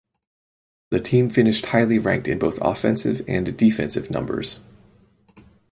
The 0.89 0.99
team 0.99 1.29
finished 1.29 1.67
highly 1.67 1.99
ranked 1.99 2.27
in 2.27 2.39
both 2.39 2.57
offensive 2.59 3.21
and 3.27 3.55
defensive 3.55 4.09
numbers. 4.09 4.61